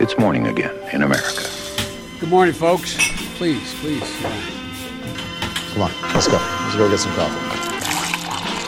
[0.00, 1.42] It's morning again in America.
[2.20, 2.94] Good morning, folks.
[3.36, 4.08] Please, please.
[5.72, 6.38] Come on, let's go.
[6.38, 7.42] Let's go get some coffee.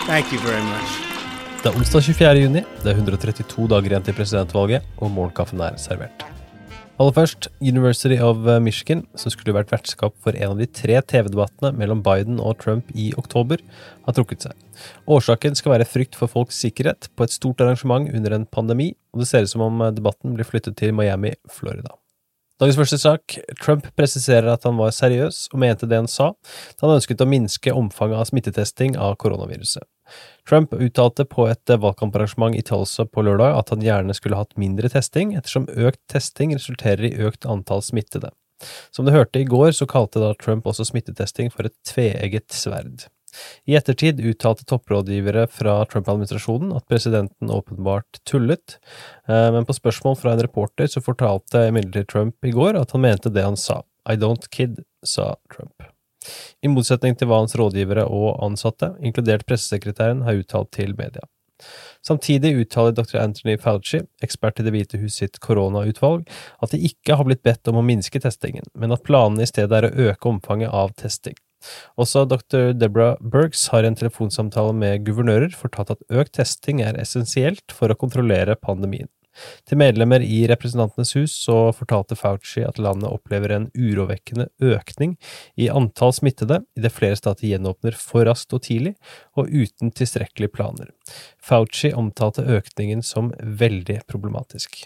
[0.06, 0.90] Thank you very much.
[1.62, 2.40] Det er onsdag 24.
[2.40, 6.24] juni, det er 132 dager igjen til presidentvalget, og morgenkaffen er servert.
[7.00, 11.70] Aller først, University of Michigan, som skulle vært vertskap for en av de tre TV-debattene
[11.78, 13.62] mellom Biden og Trump i oktober,
[14.04, 14.66] har trukket seg.
[15.08, 19.22] Årsaken skal være frykt for folks sikkerhet på et stort arrangement under en pandemi, og
[19.22, 21.96] det ser ut som om debatten blir flyttet til Miami, Florida.
[22.60, 23.38] Dagens første sak.
[23.62, 26.34] Trump presiserer at han var seriøs og mente det han sa,
[26.76, 29.88] da han ønsket å minske omfanget av smittetesting av koronaviruset.
[30.48, 34.90] Trump uttalte på et valgkamparrangement i Tulsa på lørdag at han gjerne skulle hatt mindre
[34.92, 38.32] testing, ettersom økt testing resulterer i økt antall smittede.
[38.92, 43.06] Som du hørte i går, så kalte da Trump også smittetesting for et tveegget sverd.
[43.70, 48.80] I ettertid uttalte topprådgivere fra Trump-administrasjonen at presidenten åpenbart tullet,
[49.30, 53.32] men på spørsmål fra en reporter så fortalte imidlertid Trump i går at han mente
[53.32, 53.80] det han sa.
[54.10, 55.79] I don't kid, sa Trump.
[56.62, 61.24] I motsetning til hva hans rådgivere og ansatte, inkludert pressesekretæren, har uttalt til media.
[62.06, 63.18] Samtidig uttaler dr.
[63.20, 66.24] Anthony Fauci, ekspert i Det hvite hus sitt koronautvalg,
[66.64, 69.76] at de ikke har blitt bedt om å minske testingen, men at planene i stedet
[69.76, 71.36] er å øke omfanget av testing.
[72.00, 72.72] Også dr.
[72.72, 77.92] Deborah Bergs har i en telefonsamtale med guvernører fortalt at økt testing er essensielt for
[77.92, 79.10] å kontrollere pandemien.
[79.68, 85.16] Til medlemmer i Representantenes hus så fortalte Fauci at landet opplever en urovekkende økning
[85.60, 88.94] i antall smittede idet flere stater gjenåpner for raskt og tidlig,
[89.38, 90.90] og uten tilstrekkelige planer.
[91.42, 94.84] Fauci omtalte økningen som veldig problematisk.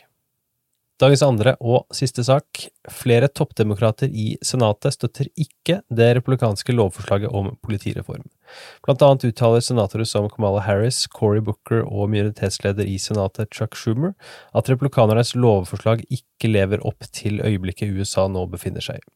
[1.03, 2.61] Dagens andre og siste sak.
[2.92, 8.23] Flere toppdemokrater i Senatet støtter ikke det republikanske lovforslaget om politireform.
[8.86, 14.14] Blant annet uttaler senatorer som Kamala Harris, Cory Booker og minoritetsleder i Senatet Chuck Schumer
[14.55, 19.06] at republikanernes lovforslag ikke lever opp til øyeblikket USA nå befinner seg i.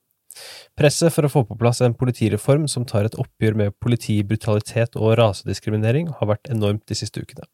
[0.78, 5.14] Presset for å få på plass en politireform som tar et oppgjør med politibrutalitet og
[5.18, 7.46] rasediskriminering, har vært enormt de siste ukene.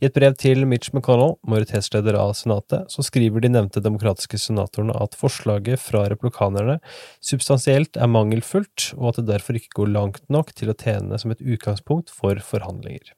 [0.00, 4.96] I et brev til Mitch McConnell, majoritetsleder av Senatet, så skriver de nevnte demokratiske senatorene
[5.00, 6.78] at forslaget fra replikanerne
[7.24, 11.34] substansielt er mangelfullt, og at det derfor ikke går langt nok til å tjene som
[11.34, 13.14] et utgangspunkt for forhandlinger.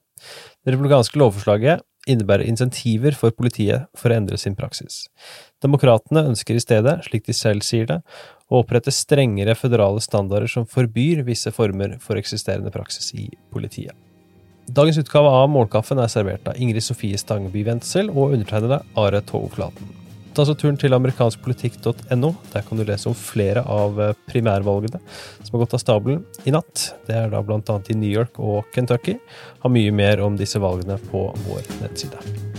[0.64, 5.06] Det republikanske lovforslaget innebærer insentiver for politiet for å endre sin praksis.
[5.65, 8.00] Demokratene ønsker i stedet, slik de selv sier det,
[8.48, 13.97] å opprette strengere føderale standarder som forbyr visse former for eksisterende praksis i politiet.
[14.69, 19.95] Dagens utgave av Målkaffen er servert av Ingrid Sofie Stangeby Wendsel og undertegnede Are Togflaten.
[20.37, 22.31] Ta så turen til amerikanskpolitikk.no.
[22.53, 26.55] Der kan du lese om flere av eh, primærvalgene som har gått av stabelen i
[26.55, 26.91] natt.
[27.09, 29.17] Det er da annet i New York og Kentucky.
[29.65, 32.58] Har mye mer om disse valgene på vår nettside.